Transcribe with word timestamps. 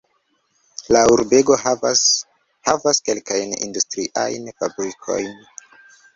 La 0.95 1.03
urbego 1.15 1.57
havas 1.63 2.01
havas 2.71 3.01
kelkajn 3.11 3.53
industriajn 3.67 4.51
fabrikojn. 4.59 5.33